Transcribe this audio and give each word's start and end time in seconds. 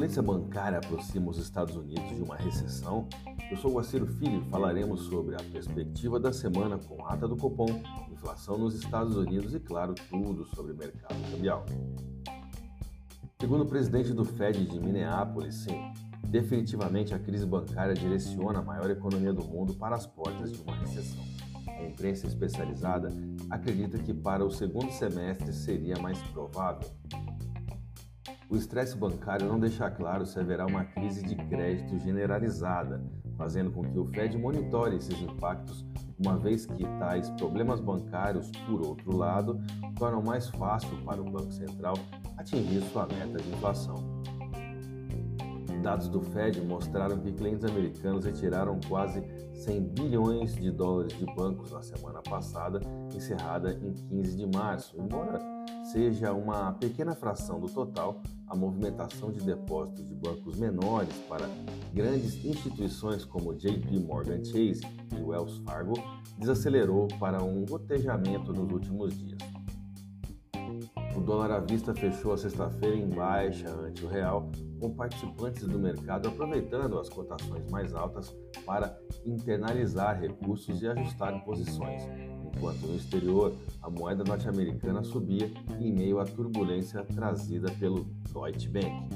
turbulência 0.00 0.22
bancária 0.22 0.78
aproxima 0.78 1.30
os 1.30 1.36
Estados 1.36 1.76
Unidos 1.76 2.16
de 2.16 2.22
uma 2.22 2.34
recessão? 2.34 3.06
Eu 3.50 3.56
sou 3.58 3.74
Guaciro 3.74 4.06
Filho 4.06 4.40
e 4.40 4.50
falaremos 4.50 5.02
sobre 5.02 5.34
a 5.34 5.44
perspectiva 5.52 6.18
da 6.18 6.32
semana 6.32 6.78
com 6.78 7.04
ata 7.04 7.28
do 7.28 7.36
Copom, 7.36 7.68
inflação 8.10 8.56
nos 8.56 8.74
Estados 8.74 9.14
Unidos 9.14 9.54
e, 9.54 9.60
claro, 9.60 9.94
tudo 10.08 10.46
sobre 10.54 10.72
mercado 10.72 11.16
cambial. 11.30 11.66
Segundo 13.38 13.64
o 13.64 13.66
presidente 13.66 14.14
do 14.14 14.24
Fed 14.24 14.64
de 14.64 14.80
Minneapolis, 14.80 15.56
sim, 15.56 15.92
definitivamente 16.28 17.12
a 17.12 17.18
crise 17.18 17.44
bancária 17.44 17.92
direciona 17.92 18.60
a 18.60 18.62
maior 18.62 18.90
economia 18.90 19.34
do 19.34 19.44
mundo 19.44 19.74
para 19.74 19.96
as 19.96 20.06
portas 20.06 20.50
de 20.50 20.62
uma 20.62 20.76
recessão. 20.76 21.22
A 21.68 21.84
imprensa 21.84 22.26
especializada 22.26 23.12
acredita 23.50 23.98
que 23.98 24.14
para 24.14 24.42
o 24.42 24.50
segundo 24.50 24.90
semestre 24.92 25.52
seria 25.52 25.98
mais 25.98 26.18
provável. 26.22 26.88
O 28.50 28.56
estresse 28.56 28.96
bancário 28.96 29.46
não 29.46 29.60
deixa 29.60 29.88
claro 29.88 30.26
se 30.26 30.36
haverá 30.36 30.66
uma 30.66 30.84
crise 30.84 31.22
de 31.22 31.36
crédito 31.36 31.96
generalizada, 32.00 33.00
fazendo 33.38 33.70
com 33.70 33.84
que 33.84 33.96
o 33.96 34.04
Fed 34.06 34.36
monitore 34.36 34.96
esses 34.96 35.22
impactos, 35.22 35.86
uma 36.18 36.36
vez 36.36 36.66
que 36.66 36.84
tais 36.98 37.30
problemas 37.30 37.78
bancários, 37.78 38.50
por 38.66 38.84
outro 38.84 39.16
lado, 39.16 39.60
tornam 39.96 40.20
mais 40.20 40.48
fácil 40.48 41.00
para 41.04 41.22
o 41.22 41.30
Banco 41.30 41.52
Central 41.52 41.94
atingir 42.36 42.82
sua 42.90 43.06
meta 43.06 43.38
de 43.40 43.50
inflação. 43.50 43.94
Dados 45.80 46.08
do 46.08 46.20
Fed 46.20 46.60
mostraram 46.60 47.20
que 47.20 47.32
clientes 47.32 47.64
americanos 47.64 48.24
retiraram 48.24 48.80
quase 48.88 49.22
100 49.54 49.80
bilhões 49.94 50.56
de 50.56 50.72
dólares 50.72 51.16
de 51.16 51.24
bancos 51.36 51.70
na 51.70 51.82
semana 51.82 52.20
passada, 52.20 52.80
encerrada 53.14 53.72
em 53.80 53.94
15 53.94 54.36
de 54.36 54.46
março. 54.58 55.00
Embora 55.00 55.38
seja 55.92 56.32
uma 56.32 56.72
pequena 56.74 57.14
fração 57.14 57.58
do 57.58 57.68
total, 57.68 58.22
a 58.46 58.54
movimentação 58.54 59.30
de 59.30 59.40
depósitos 59.40 60.06
de 60.06 60.14
bancos 60.14 60.56
menores 60.56 61.14
para 61.28 61.48
grandes 61.92 62.44
instituições 62.44 63.24
como 63.24 63.54
JP 63.54 63.98
Morgan 64.00 64.44
Chase 64.44 64.82
e 65.16 65.20
Wells 65.20 65.58
Fargo 65.64 65.94
desacelerou 66.38 67.08
para 67.18 67.42
um 67.42 67.64
gotejamento 67.64 68.52
nos 68.52 68.70
últimos 68.72 69.18
dias. 69.18 69.38
O 71.20 71.22
dólar 71.22 71.50
à 71.50 71.58
vista 71.60 71.94
fechou 71.94 72.32
a 72.32 72.38
sexta-feira 72.38 72.96
em 72.96 73.06
baixa 73.06 73.68
ante 73.68 74.06
o 74.06 74.08
real, 74.08 74.50
com 74.80 74.94
participantes 74.94 75.66
do 75.66 75.78
mercado 75.78 76.28
aproveitando 76.28 76.98
as 76.98 77.10
cotações 77.10 77.70
mais 77.70 77.94
altas 77.94 78.34
para 78.64 78.98
internalizar 79.26 80.18
recursos 80.18 80.80
e 80.80 80.88
ajustar 80.88 81.44
posições, 81.44 82.04
enquanto 82.42 82.86
no 82.86 82.96
exterior 82.96 83.54
a 83.82 83.90
moeda 83.90 84.24
norte-americana 84.24 85.04
subia 85.04 85.52
em 85.78 85.92
meio 85.92 86.20
à 86.20 86.24
turbulência 86.24 87.04
trazida 87.04 87.70
pelo 87.72 88.04
Deutsche 88.32 88.70
Bank. 88.70 89.10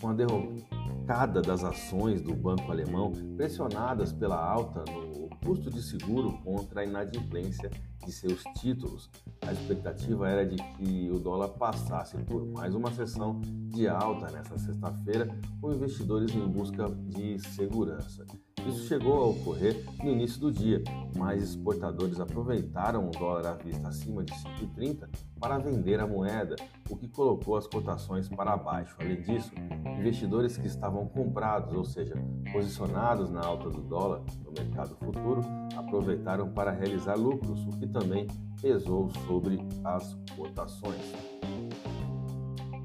Com 0.00 0.10
a 0.10 0.12
derrocada 0.14 1.42
das 1.42 1.64
ações 1.64 2.22
do 2.22 2.32
banco 2.32 2.70
alemão, 2.70 3.10
pressionadas 3.36 4.12
pela 4.12 4.40
alta 4.40 4.84
no 4.88 5.07
custo 5.44 5.70
de 5.70 5.82
seguro 5.82 6.38
contra 6.44 6.80
a 6.80 6.84
inadimplência 6.84 7.70
de 8.04 8.12
seus 8.12 8.42
títulos. 8.60 9.10
A 9.42 9.52
expectativa 9.52 10.28
era 10.28 10.46
de 10.46 10.56
que 10.56 11.10
o 11.10 11.18
dólar 11.18 11.48
passasse 11.48 12.16
por 12.18 12.46
mais 12.46 12.74
uma 12.74 12.92
sessão 12.92 13.40
de 13.42 13.88
alta 13.88 14.30
nesta 14.30 14.58
sexta-feira, 14.58 15.28
com 15.60 15.72
investidores 15.72 16.34
em 16.34 16.46
busca 16.46 16.88
de 16.88 17.38
segurança. 17.38 18.24
Isso 18.66 18.86
chegou 18.86 19.14
a 19.22 19.26
ocorrer 19.28 19.84
no 20.02 20.10
início 20.10 20.40
do 20.40 20.52
dia, 20.52 20.82
mas 21.16 21.42
exportadores 21.42 22.20
aproveitaram 22.20 23.08
o 23.08 23.10
dólar 23.10 23.46
à 23.46 23.52
vista 23.54 23.88
acima 23.88 24.24
de 24.24 24.32
5,30 24.32 25.08
para 25.40 25.58
vender 25.58 26.00
a 26.00 26.06
moeda, 26.06 26.56
o 26.88 26.96
que 26.96 27.08
colocou 27.08 27.56
as 27.56 27.66
cotações 27.66 28.28
para 28.28 28.56
baixo. 28.56 28.96
Além 29.00 29.20
disso, 29.20 29.52
investidores 29.98 30.56
que 30.56 30.66
estavam 30.66 31.06
comprados, 31.06 31.74
ou 31.74 31.84
seja, 31.84 32.14
posicionados 32.52 33.30
na 33.30 33.40
alta 33.40 33.70
do 33.70 33.80
dólar 33.82 34.22
no 34.44 34.52
mercado 34.52 34.96
futuro, 34.96 35.40
aproveitaram 35.76 36.50
para 36.50 36.70
realizar 36.70 37.14
lucros, 37.14 37.64
o 37.66 37.70
que 37.78 37.86
também 37.86 38.26
pesou 38.60 39.08
sobre 39.26 39.58
as 39.84 40.18
cotações. 40.36 41.12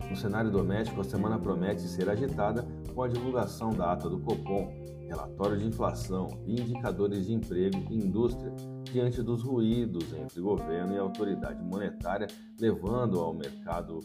No 0.09 0.15
cenário 0.15 0.51
doméstico, 0.51 1.01
a 1.01 1.03
semana 1.03 1.39
promete 1.39 1.81
ser 1.81 2.07
agitada 2.09 2.67
com 2.93 3.01
a 3.01 3.07
divulgação 3.07 3.71
da 3.71 3.93
ata 3.93 4.07
do 4.07 4.19
Copom, 4.19 4.71
relatório 5.07 5.57
de 5.57 5.65
inflação 5.65 6.27
e 6.45 6.61
indicadores 6.61 7.25
de 7.25 7.33
emprego 7.33 7.77
e 7.89 7.97
indústria 7.97 8.53
diante 8.93 9.23
dos 9.23 9.41
ruídos 9.41 10.13
entre 10.13 10.39
governo 10.39 10.93
e 10.93 10.99
autoridade 10.99 11.61
monetária, 11.63 12.27
levando 12.59 13.19
ao 13.19 13.33
mercado 13.33 13.99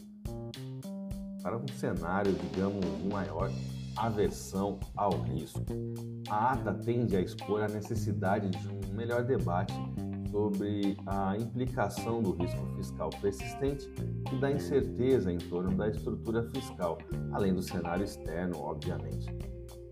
para 1.43 1.55
um 1.57 1.67
cenário, 1.67 2.33
digamos, 2.33 2.83
de 2.83 3.07
maior 3.07 3.51
aversão 3.95 4.79
ao 4.95 5.21
risco. 5.21 5.63
A 6.27 6.53
ata 6.53 6.73
tende 6.73 7.15
a 7.15 7.21
expor 7.21 7.61
a 7.61 7.67
necessidade 7.67 8.49
de 8.49 8.67
um 8.67 8.95
melhor 8.95 9.23
debate 9.23 9.73
sobre 10.31 10.97
a 11.05 11.37
implicação 11.37 12.21
do 12.21 12.31
risco 12.31 12.65
fiscal 12.75 13.09
persistente 13.21 13.87
e 14.31 14.35
da 14.39 14.51
incerteza 14.51 15.31
em 15.31 15.37
torno 15.37 15.75
da 15.75 15.87
estrutura 15.87 16.43
fiscal, 16.49 16.97
além 17.31 17.53
do 17.53 17.61
cenário 17.61 18.03
externo, 18.03 18.57
obviamente. 18.59 19.27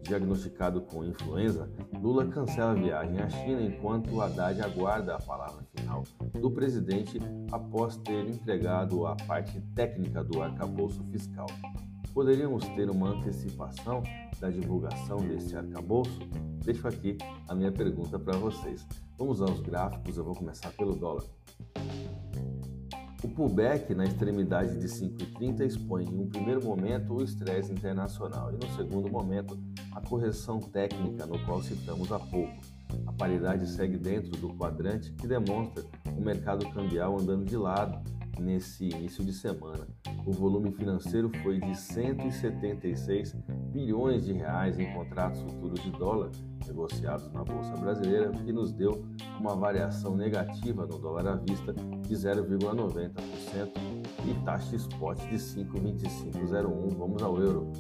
Diagnosticado 0.08 0.80
com 0.82 1.04
influenza, 1.04 1.70
Lula 2.02 2.26
cancela 2.28 2.72
a 2.72 2.76
viagem 2.76 3.20
à 3.20 3.30
China 3.30 3.62
enquanto 3.62 4.22
Haddad 4.22 4.62
aguarda 4.62 5.16
a 5.16 5.22
palavra 5.22 5.62
final 5.76 6.04
do 6.40 6.50
presidente 6.50 7.20
após 7.52 7.98
ter 7.98 8.26
entregado 8.26 9.06
a 9.06 9.18
parte 9.28 9.60
técnica 9.76 10.24
do 10.24 10.42
arcabouço 10.42 11.04
fiscal. 11.12 11.48
Poderíamos 12.14 12.66
ter 12.70 12.90
uma 12.90 13.10
antecipação 13.10 14.02
da 14.40 14.50
divulgação 14.50 15.18
desse 15.18 15.58
arcabouço? 15.58 16.20
Deixo 16.64 16.88
aqui 16.88 17.18
a 17.50 17.54
minha 17.54 17.72
pergunta 17.72 18.18
para 18.18 18.38
vocês. 18.38 18.88
Vamos 19.18 19.42
aos 19.42 19.60
gráficos, 19.60 20.18
eu 20.18 20.24
vou 20.24 20.36
começar 20.36 20.72
pelo 20.72 20.96
dólar. 20.96 21.26
O 23.38 23.42
pullback 23.42 23.94
na 23.94 24.04
extremidade 24.04 24.80
de 24.80 24.88
5,30 24.88 25.62
expõe 25.62 26.06
em 26.06 26.22
um 26.22 26.28
primeiro 26.28 26.66
momento 26.66 27.14
o 27.14 27.24
estresse 27.24 27.72
internacional 27.72 28.52
e 28.52 28.56
no 28.56 28.76
segundo 28.76 29.12
momento 29.12 29.56
a 29.92 30.02
correção 30.02 30.60
técnica 30.60 31.24
no 31.28 31.38
qual 31.46 31.62
citamos 31.62 32.12
há 32.12 32.18
pouco. 32.18 32.58
A 33.06 33.14
paridade 33.14 33.70
segue 33.70 33.96
dentro 33.96 34.32
do 34.32 34.56
quadrante 34.56 35.12
que 35.12 35.28
demonstra 35.28 35.86
o 36.18 36.20
mercado 36.20 36.68
cambial 36.72 37.16
andando 37.16 37.46
de 37.46 37.56
lado 37.56 38.02
nesse 38.40 38.86
início 38.86 39.24
de 39.24 39.34
semana. 39.34 39.88
O 40.26 40.32
volume 40.32 40.72
financeiro 40.72 41.30
foi 41.44 41.60
de 41.60 41.76
176 41.76 43.36
bilhões 43.72 44.26
de 44.26 44.34
reais 44.34 44.80
em 44.80 44.94
contratos 44.94 45.42
futuros 45.42 45.82
de 45.82 45.92
dólar 45.92 46.32
negociados 46.66 47.32
na 47.32 47.44
bolsa 47.44 47.76
brasileira, 47.78 48.32
que 48.32 48.52
nos 48.52 48.72
deu 48.74 49.06
uma 49.40 49.56
variação 49.56 50.16
negativa 50.16 50.86
no 50.86 50.98
dólar 50.98 51.28
à 51.28 51.36
vista 51.36 51.74
de 51.74 52.14
0,90% 52.14 53.12
e 54.26 54.46
taxa 54.46 54.76
spot 54.76 55.20
de 55.30 55.36
5,2501. 55.36 56.98
Vamos 56.98 57.24
ao 57.24 57.38
euro. 57.40 57.72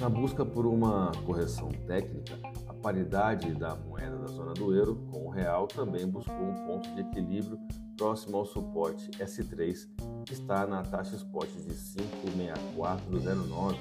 Na 0.00 0.08
busca 0.08 0.44
por 0.44 0.64
uma 0.64 1.10
correção 1.26 1.70
técnica, 1.86 2.38
a 2.68 2.74
paridade 2.74 3.52
da 3.54 3.74
moeda 3.74 4.16
da 4.16 4.26
zona 4.28 4.54
do 4.54 4.72
euro 4.72 4.94
com 5.10 5.26
o 5.26 5.30
real 5.30 5.66
também 5.66 6.06
buscou 6.06 6.36
um 6.36 6.66
ponto 6.66 6.88
de 6.94 7.00
equilíbrio 7.00 7.58
próximo 7.98 8.38
ao 8.38 8.46
suporte 8.46 9.10
S3, 9.10 9.86
que 10.24 10.32
está 10.32 10.66
na 10.66 10.82
taxa 10.82 11.14
spot 11.16 11.50
de 11.50 11.74
56409, 11.74 13.78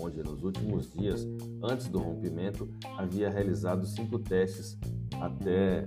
onde 0.00 0.20
nos 0.22 0.42
últimos 0.42 0.90
dias, 0.90 1.28
antes 1.62 1.88
do 1.88 1.98
rompimento, 1.98 2.66
havia 2.96 3.28
realizado 3.28 3.86
cinco 3.86 4.18
testes 4.18 4.78
até 5.20 5.86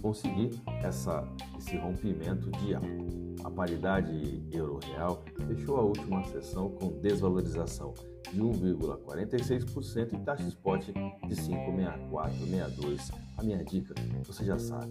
conseguir 0.00 0.50
essa, 0.82 1.26
esse 1.58 1.78
rompimento 1.78 2.50
de 2.50 2.74
alta. 2.74 3.22
A 3.44 3.50
paridade 3.50 4.46
euro-real 4.52 5.24
fechou 5.48 5.78
a 5.78 5.82
última 5.82 6.22
sessão 6.24 6.70
com 6.70 7.00
desvalorização 7.00 7.94
de 8.32 8.40
1,46% 8.40 10.14
e 10.14 10.18
taxa 10.18 10.46
spot 10.48 10.86
de 10.86 11.34
5,6462. 11.34 13.12
A 13.36 13.42
minha 13.42 13.64
dica, 13.64 13.94
você 14.24 14.44
já 14.44 14.58
sabe, 14.58 14.90